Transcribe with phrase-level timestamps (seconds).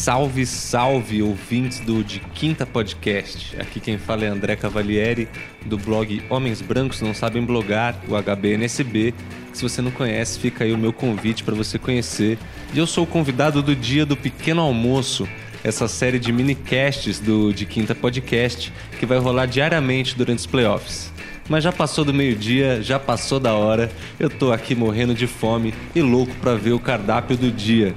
[0.00, 3.54] Salve, salve, ouvintes do De Quinta Podcast.
[3.60, 5.28] Aqui quem fala é André Cavalieri,
[5.66, 9.12] do blog Homens Brancos Não Sabem Blogar, o HBNSB.
[9.52, 12.38] Se você não conhece, fica aí o meu convite para você conhecer.
[12.72, 15.28] E eu sou o convidado do dia do Pequeno Almoço,
[15.62, 21.12] essa série de minicasts do De Quinta Podcast, que vai rolar diariamente durante os playoffs.
[21.46, 25.74] Mas já passou do meio-dia, já passou da hora, eu tô aqui morrendo de fome
[25.94, 27.94] e louco para ver o cardápio do dia.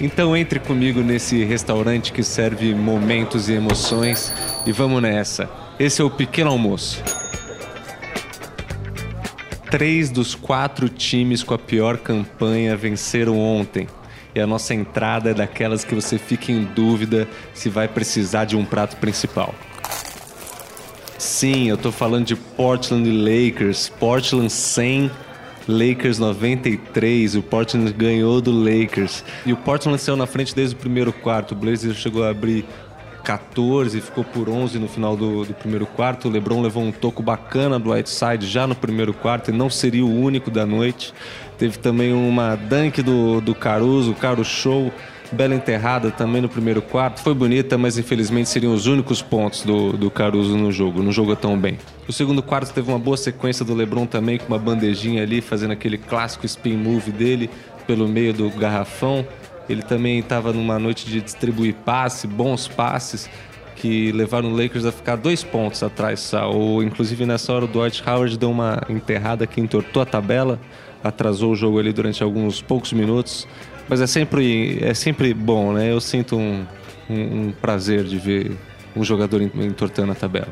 [0.00, 4.32] Então entre comigo nesse restaurante que serve momentos e emoções
[4.66, 5.48] e vamos nessa.
[5.78, 7.02] Esse é o Pequeno Almoço.
[9.70, 13.88] Três dos quatro times com a pior campanha venceram ontem.
[14.34, 18.56] E a nossa entrada é daquelas que você fica em dúvida se vai precisar de
[18.56, 19.54] um prato principal.
[21.16, 25.10] Sim, eu tô falando de Portland Lakers, Portland 100,
[25.66, 29.24] Lakers 93, o Portland ganhou do Lakers.
[29.46, 31.52] E o Portland saiu na frente desde o primeiro quarto.
[31.52, 32.64] O Blazers chegou a abrir
[33.24, 36.28] 14, ficou por 11 no final do, do, primeiro quarto.
[36.28, 40.04] O LeBron levou um toco bacana do Whiteside já no primeiro quarto e não seria
[40.04, 41.14] o único da noite.
[41.56, 44.92] Teve também uma dunk do, do Caruso, o Caro Show
[45.32, 47.20] bela enterrada também no primeiro quarto.
[47.20, 51.02] Foi bonita, mas infelizmente seriam os únicos pontos do, do Caruso no jogo.
[51.02, 51.78] Não jogou tão bem.
[52.08, 55.72] O segundo quarto teve uma boa sequência do LeBron também, com uma bandejinha ali, fazendo
[55.72, 57.50] aquele clássico spin move dele
[57.86, 59.26] pelo meio do garrafão.
[59.68, 63.30] Ele também estava numa noite de distribuir passe, bons passes,
[63.76, 66.32] que levaram o Lakers a ficar dois pontos atrás.
[66.34, 70.60] Ou, inclusive nessa hora o Dwight Howard deu uma enterrada que entortou a tabela,
[71.02, 73.46] atrasou o jogo ali durante alguns poucos minutos.
[73.88, 75.90] Mas é sempre, é sempre bom, né?
[75.90, 76.64] Eu sinto um,
[77.08, 78.56] um, um prazer de ver
[78.96, 80.48] um jogador entortando a tabela.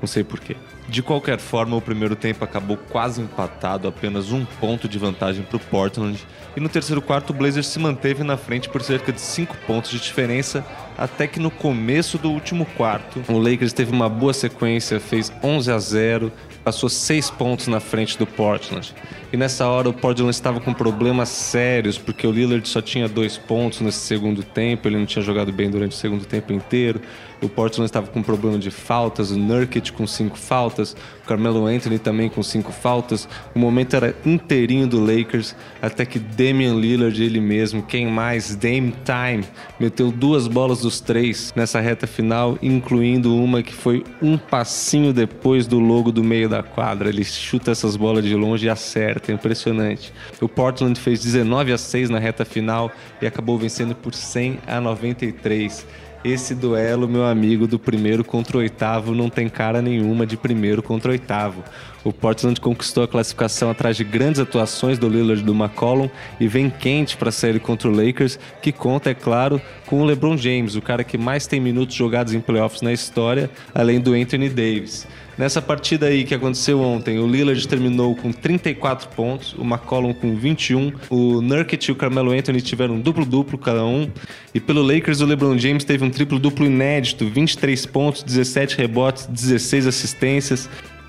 [0.00, 0.56] Não sei porquê.
[0.88, 5.56] De qualquer forma, o primeiro tempo acabou quase empatado, apenas um ponto de vantagem para
[5.56, 6.18] o Portland.
[6.54, 9.90] E no terceiro quarto, o Blazers se manteve na frente por cerca de 5 pontos
[9.90, 10.64] de diferença,
[10.96, 15.72] até que no começo do último quarto, o Lakers teve uma boa sequência, fez 11
[15.72, 18.94] a 0, passou 6 pontos na frente do Portland.
[19.32, 23.36] E nessa hora o Portland estava com problemas sérios, porque o Lillard só tinha dois
[23.36, 27.00] pontos nesse segundo tempo, ele não tinha jogado bem durante o segundo tempo inteiro.
[27.44, 31.98] O Portland estava com problema de faltas, o Nurkic com cinco faltas, o Carmelo Anthony
[31.98, 33.28] também com cinco faltas.
[33.54, 38.56] O momento era inteirinho do Lakers, até que Damian Lillard, ele mesmo, quem mais?
[38.56, 39.44] Dame Time,
[39.78, 45.66] meteu duas bolas dos três nessa reta final, incluindo uma que foi um passinho depois
[45.66, 47.10] do logo do meio da quadra.
[47.10, 50.14] Ele chuta essas bolas de longe e acerta, é impressionante.
[50.40, 52.90] O Portland fez 19 a 6 na reta final
[53.20, 55.86] e acabou vencendo por 100 a 93
[56.24, 60.82] esse duelo, meu amigo, do primeiro contra o oitavo não tem cara nenhuma de primeiro
[60.82, 61.62] contra o oitavo.
[62.04, 66.46] O Portland conquistou a classificação atrás de grandes atuações do Lillard e do McCollum e
[66.46, 70.36] vem quente para a série contra o Lakers, que conta, é claro, com o LeBron
[70.36, 74.50] James, o cara que mais tem minutos jogados em playoffs na história, além do Anthony
[74.50, 75.06] Davis.
[75.36, 80.36] Nessa partida aí que aconteceu ontem, o Lillard terminou com 34 pontos, o McCollum com
[80.36, 84.08] 21, o Nurkic e o Carmelo Anthony tiveram um duplo-duplo cada um,
[84.54, 89.88] e pelo Lakers o LeBron James teve um triplo-duplo inédito, 23 pontos, 17 rebotes, 16
[89.88, 90.68] assistências,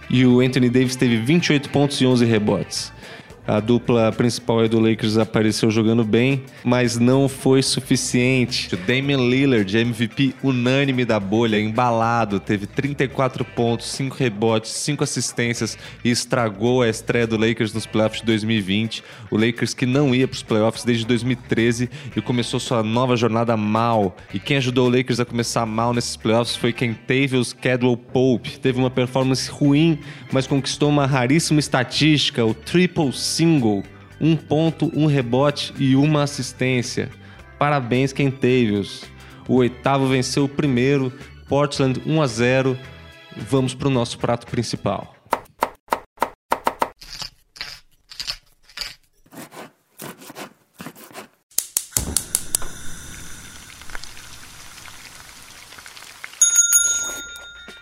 [0.10, 2.94] e o Anthony Davis teve 28 pontos e 11 rebotes.
[3.47, 8.73] A dupla principal do Lakers apareceu jogando bem, mas não foi suficiente.
[8.73, 15.78] O Damian Lillard, MVP unânime da bolha, embalado, teve 34 pontos, 5 rebotes, 5 assistências
[16.03, 19.03] e estragou a estreia do Lakers nos playoffs de 2020.
[19.30, 23.56] O Lakers que não ia para os playoffs desde 2013 e começou sua nova jornada
[23.56, 24.18] mal.
[24.33, 27.95] E quem ajudou o Lakers a começar mal nesses playoffs foi quem teve os Cadwell
[27.95, 28.59] Pope.
[28.59, 30.00] Teve uma performance ruim,
[30.31, 33.84] mas conquistou uma raríssima estatística, o triple single,
[34.20, 37.10] um ponto, um rebote e uma assistência.
[37.60, 39.04] Parabéns, Kentavious.
[39.48, 41.12] O oitavo venceu o primeiro,
[41.50, 42.80] Portland 1 a 0.
[43.36, 45.14] Vamos para o nosso prato principal.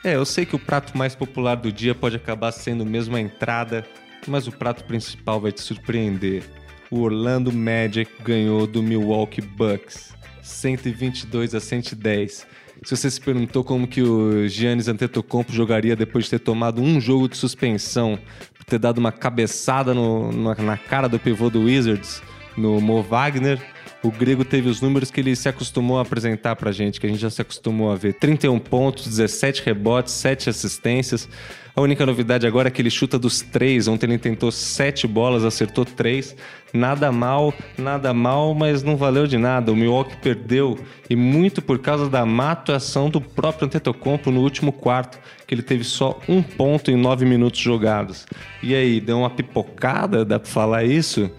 [0.04, 3.22] É, eu sei que o prato mais popular do dia pode acabar sendo mesmo a
[3.22, 3.86] entrada
[4.30, 6.44] mas o prato principal vai te surpreender.
[6.92, 12.46] o Orlando Magic ganhou do Milwaukee Bucks, 122 a 110.
[12.84, 17.00] Se você se perguntou como que o Giannis Antetokounmpo jogaria depois de ter tomado um
[17.00, 18.20] jogo de suspensão,
[18.68, 22.22] ter dado uma cabeçada no, na cara do pivô do Wizards,
[22.58, 23.60] no Mo Wagner,
[24.04, 27.10] o grego teve os números que ele se acostumou a apresentar pra gente, que a
[27.10, 28.14] gente já se acostumou a ver.
[28.14, 31.30] 31 pontos, 17 rebotes, 7 assistências.
[31.76, 33.88] A única novidade agora é que ele chuta dos três.
[33.88, 36.36] Ontem ele tentou sete bolas, acertou três.
[36.72, 39.72] Nada mal, nada mal, mas não valeu de nada.
[39.72, 40.78] O Milwaukee perdeu
[41.10, 45.18] e muito por causa da má atuação do próprio Antetokounmpo no último quarto,
[45.48, 48.28] que ele teve só um ponto em nove minutos jogados.
[48.62, 51.32] E aí, deu uma pipocada, dá pra falar isso?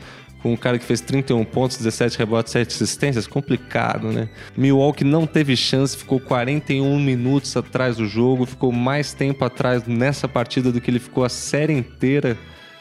[0.45, 4.29] Com um cara que fez 31 pontos, 17 rebotes, 7 assistências, complicado, né?
[4.55, 10.29] Milwaukee não teve chance, ficou 41 minutos atrás do jogo, ficou mais tempo atrás nessa
[10.29, 12.37] partida do que ele ficou a série inteira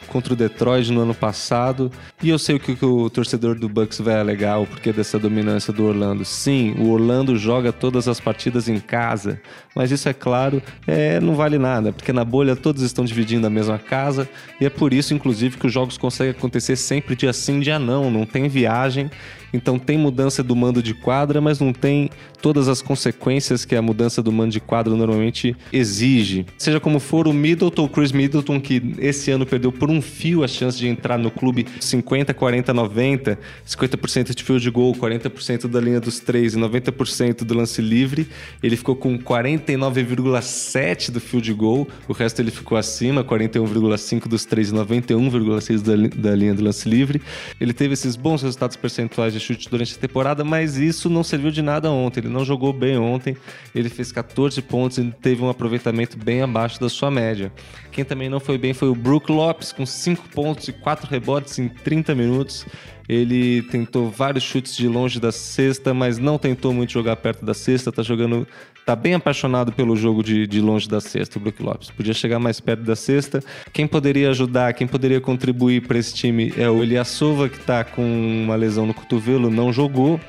[0.08, 1.92] contra o Detroit no ano passado.
[2.22, 5.74] E eu sei o que o torcedor do Bucks vai alegar, o porquê dessa dominância
[5.74, 6.26] do Orlando.
[6.26, 9.42] Sim, o Orlando joga todas as partidas em casa,
[9.76, 13.50] mas isso é claro, é, não vale nada, porque na bolha todos estão dividindo a
[13.50, 14.30] mesma casa
[14.60, 18.10] e é por isso, inclusive, que os jogos conseguem acontecer sempre dia sim, dia não,
[18.10, 19.10] não tem viagem.
[19.54, 22.10] Então tem mudança do mando de quadra, mas não tem
[22.42, 26.46] todas as consequências que a mudança do mando de quadra normalmente exige.
[26.58, 30.48] Seja como for, o Middleton, Chris Middleton, que esse ano perdeu por um fio a
[30.48, 36.00] chance de entrar no clube 50, 40, 90, 50% de field goal, 40% da linha
[36.00, 38.28] dos três e 90% do lance livre,
[38.62, 44.70] ele ficou com 49,7 do field goal, o resto ele ficou acima, 41,5 dos três
[44.70, 47.22] e 91,6 da, da linha do lance livre.
[47.60, 51.52] Ele teve esses bons resultados percentuais de chute durante a temporada, mas isso não serviu
[51.52, 52.22] de nada ontem.
[52.22, 53.36] Ele não jogou bem ontem,
[53.76, 57.52] ele fez 14 pontos e teve um aproveitamento bem abaixo da sua média.
[57.92, 61.60] Quem também não foi bem foi o Brook Lopes, com 5 pontos e 4 rebotes
[61.60, 62.66] em 30 minutos.
[63.08, 67.54] Ele tentou vários chutes de longe da cesta, mas não tentou muito jogar perto da
[67.54, 67.92] cesta.
[67.92, 68.48] Tá jogando,
[68.86, 71.92] tá bem apaixonado pelo jogo de, de longe da cesta, o Brook Lopes.
[71.92, 73.44] Podia chegar mais perto da cesta.
[73.72, 78.04] Quem poderia ajudar, quem poderia contribuir para esse time é o Eliasova, que tá com
[78.04, 80.20] uma lesão no cotovelo, não jogou.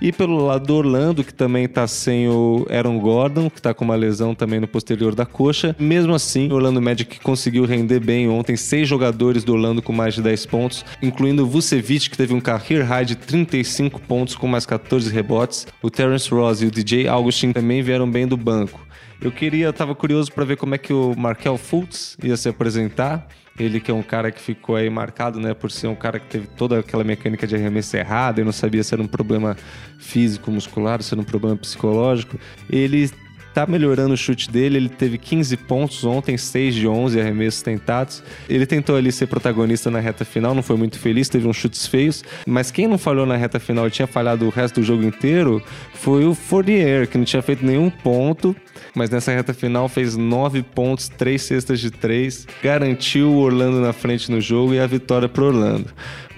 [0.00, 3.84] E pelo lado do Orlando, que também está sem o Aaron Gordon, que está com
[3.84, 5.74] uma lesão também no posterior da coxa.
[5.78, 8.56] Mesmo assim, o Orlando Magic conseguiu render bem ontem.
[8.56, 12.40] Seis jogadores do Orlando com mais de 10 pontos, incluindo o Vucevic, que teve um
[12.40, 15.66] career high de 35 pontos com mais 14 rebotes.
[15.82, 18.86] O Terence Ross e o DJ Augustin também vieram bem do banco.
[19.20, 23.26] Eu queria, estava curioso para ver como é que o Markel Fultz ia se apresentar.
[23.58, 26.26] Ele que é um cara que ficou aí marcado, né, por ser um cara que
[26.26, 29.56] teve toda aquela mecânica de arremesso errada e não sabia se era um problema
[29.98, 32.38] físico, muscular, se era um problema psicológico.
[32.70, 33.10] Ele
[33.58, 34.76] tá melhorando o chute dele.
[34.76, 38.22] Ele teve 15 pontos ontem, 6 de 11 arremessos tentados.
[38.48, 41.84] Ele tentou ali ser protagonista na reta final, não foi muito feliz, teve uns chutes
[41.84, 42.22] feios.
[42.46, 45.60] Mas quem não falhou na reta final e tinha falhado o resto do jogo inteiro
[45.92, 48.54] foi o Fournier, que não tinha feito nenhum ponto
[48.94, 53.92] mas nessa reta final fez 9 pontos, 3 cestas de 3, garantiu o Orlando na
[53.92, 55.88] frente no jogo e a vitória para Orlando.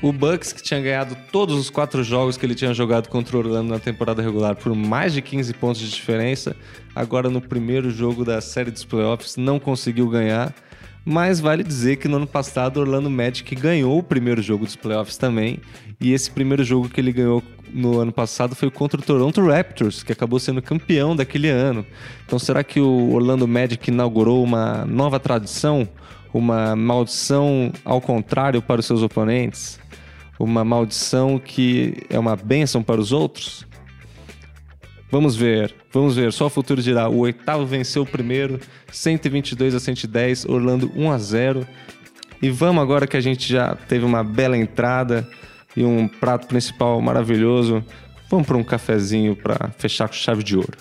[0.03, 3.41] O Bucks, que tinha ganhado todos os quatro jogos que ele tinha jogado contra o
[3.41, 6.57] Orlando na temporada regular por mais de 15 pontos de diferença,
[6.95, 10.55] agora no primeiro jogo da série dos playoffs não conseguiu ganhar.
[11.05, 14.77] Mas vale dizer que no ano passado o Orlando Magic ganhou o primeiro jogo dos
[14.77, 15.59] playoffs também.
[16.01, 17.43] E esse primeiro jogo que ele ganhou
[17.73, 21.85] no ano passado foi contra o Toronto Raptors, que acabou sendo campeão daquele ano.
[22.25, 25.87] Então será que o Orlando Magic inaugurou uma nova tradição?
[26.33, 29.81] Uma maldição ao contrário para os seus oponentes?
[30.39, 33.67] Uma maldição que é uma bênção para os outros?
[35.11, 37.09] Vamos ver, vamos ver, só o futuro dirá.
[37.09, 38.61] O oitavo venceu o primeiro,
[38.93, 41.67] 122 a 110, Orlando 1 a 0.
[42.41, 45.29] E vamos agora que a gente já teve uma bela entrada
[45.77, 47.85] e um prato principal maravilhoso,
[48.31, 50.77] vamos para um cafezinho para fechar com chave de ouro.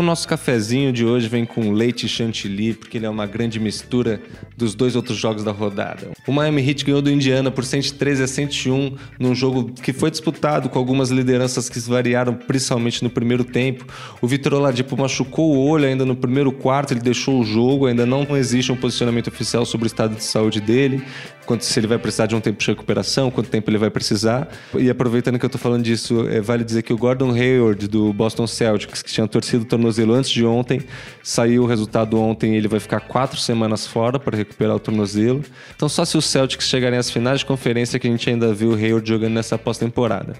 [0.00, 4.18] O nosso cafezinho de hoje vem com leite chantilly, porque ele é uma grande mistura
[4.56, 6.08] dos dois outros jogos da rodada.
[6.26, 10.70] O Miami Heat ganhou do Indiana por 113 a 101 num jogo que foi disputado
[10.70, 13.84] com algumas lideranças que variaram principalmente no primeiro tempo.
[14.22, 18.06] O Vitor Oladipo machucou o olho ainda no primeiro quarto, ele deixou o jogo, ainda
[18.06, 21.04] não existe um posicionamento oficial sobre o estado de saúde dele
[21.50, 24.48] quanto se ele vai precisar de um tempo de recuperação, quanto tempo ele vai precisar.
[24.78, 28.12] E aproveitando que eu estou falando disso, é, vale dizer que o Gordon Hayward do
[28.12, 30.80] Boston Celtics, que tinha torcido o tornozelo antes de ontem,
[31.24, 35.42] saiu o resultado ontem, ele vai ficar quatro semanas fora para recuperar o tornozelo.
[35.74, 38.70] Então só se os Celtics chegarem às finais de conferência que a gente ainda viu
[38.70, 40.34] o Hayward jogando nessa pós-temporada.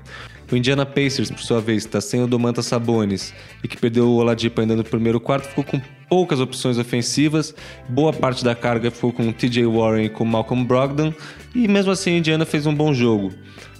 [0.48, 4.14] O Indiana Pacers, por sua vez, está sem o Domantas Sabonis e que perdeu o
[4.14, 7.54] Oladipo ainda no primeiro quarto, ficou com poucas opções ofensivas.
[7.88, 11.14] Boa parte da carga ficou com TJ Warren e com Malcolm Brogdon
[11.54, 13.32] e mesmo assim Indiana fez um bom jogo.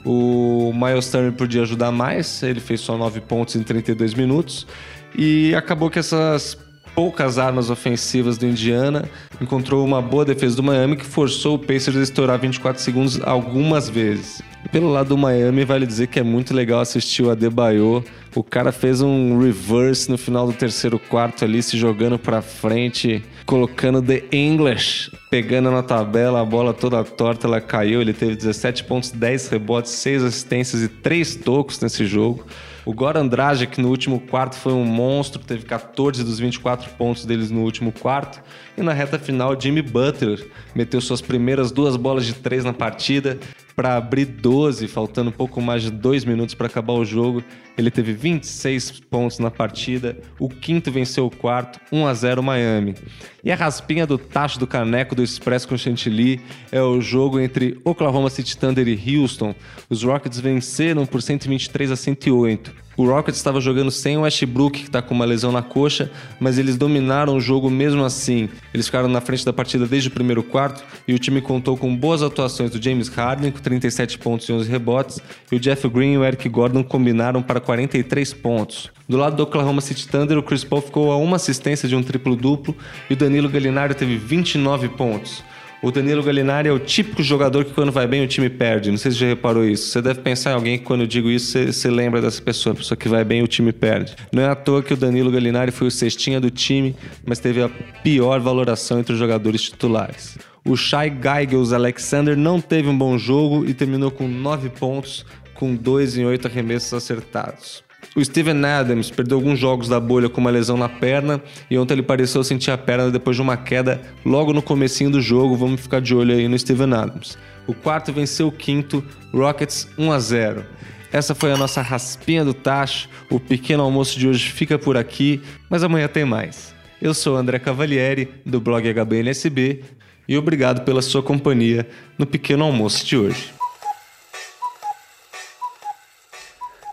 [0.05, 4.67] O Miles Turner podia ajudar mais, ele fez só 9 pontos em 32 minutos
[5.15, 6.57] e acabou que essas
[6.95, 9.09] poucas armas ofensivas do Indiana,
[9.41, 13.89] encontrou uma boa defesa do Miami que forçou o Pacers a estourar 24 segundos algumas
[13.89, 14.43] vezes.
[14.73, 18.05] Pelo lado do Miami, vale dizer que é muito legal assistir o Adebayo.
[18.37, 23.21] O cara fez um reverse no final do terceiro quarto ali, se jogando para frente,
[23.45, 28.01] colocando The English, pegando na tabela, a bola toda torta, ela caiu.
[28.01, 32.47] Ele teve 17 pontos, 10 rebotes, 6 assistências e 3 tocos nesse jogo.
[32.85, 37.51] O Goran Dragic no último quarto foi um monstro, teve 14 dos 24 pontos deles
[37.51, 38.43] no último quarto.
[38.77, 43.39] E na reta final, Jimmy Butler meteu suas primeiras duas bolas de três na partida
[43.81, 47.43] para abrir 12, faltando pouco mais de dois minutos para acabar o jogo.
[47.79, 52.95] Ele teve 26 pontos na partida, o quinto venceu o quarto, 1 a 0 Miami.
[53.43, 57.81] E a raspinha do tacho do caneco do Express com Chantilly é o jogo entre
[57.83, 59.55] Oklahoma City Thunder e Houston.
[59.89, 62.70] Os Rockets venceram por 123 a 108.
[63.01, 66.59] O Rockets estava jogando sem o Westbrook, que está com uma lesão na coxa, mas
[66.59, 68.47] eles dominaram o jogo mesmo assim.
[68.75, 71.97] Eles ficaram na frente da partida desde o primeiro quarto e o time contou com
[71.97, 75.19] boas atuações do James Harden, com 37 pontos e 11 rebotes,
[75.51, 78.91] e o Jeff Green e o Eric Gordon combinaram para 43 pontos.
[79.09, 82.03] Do lado do Oklahoma City Thunder, o Chris Paul ficou a uma assistência de um
[82.03, 82.77] triplo-duplo
[83.09, 85.43] e o Danilo Gallinari teve 29 pontos.
[85.83, 88.91] O Danilo Gallinari é o típico jogador que quando vai bem o time perde.
[88.91, 89.89] Não sei se você já reparou isso.
[89.89, 92.75] Você deve pensar em alguém que quando eu digo isso, você, você lembra dessa pessoa.
[92.75, 94.15] A pessoa que vai bem o time perde.
[94.31, 96.95] Não é à toa que o Danilo Gallinari foi o cestinha do time,
[97.25, 97.71] mas teve a
[98.03, 100.37] pior valoração entre os jogadores titulares.
[100.67, 105.75] O Shai Geigels Alexander não teve um bom jogo e terminou com 9 pontos, com
[105.75, 107.83] 2 em 8 arremessos acertados.
[108.17, 111.41] O Steven Adams perdeu alguns jogos da bolha com uma lesão na perna
[111.71, 115.21] e ontem ele pareceu sentir a perna depois de uma queda logo no comecinho do
[115.21, 115.57] jogo.
[115.57, 117.39] Vamos ficar de olho aí no Steven Adams.
[117.69, 120.67] O quarto venceu o quinto, Rockets 1 a 0.
[121.13, 123.09] Essa foi a nossa raspinha do tacho.
[123.31, 126.75] O pequeno almoço de hoje fica por aqui, mas amanhã tem mais.
[127.01, 129.83] Eu sou André Cavalieri, do blog HBNSB,
[130.29, 131.89] e obrigado pela sua companhia
[132.19, 133.60] no pequeno almoço de hoje.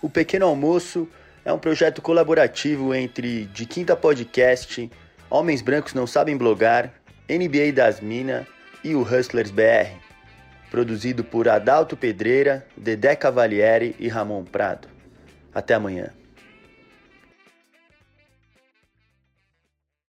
[0.08, 1.06] O Pequeno Almoço
[1.44, 4.90] é um projeto colaborativo entre De Quinta Podcast,
[5.30, 6.94] Homens Brancos Não Sabem Blogar,
[7.30, 8.48] NBA das Minas
[8.86, 10.00] e o Hustlers BR.
[10.72, 14.88] Produzido por Adalto Pedreira, Dedé Cavalieri e Ramon Prado.
[15.54, 16.14] Até amanhã.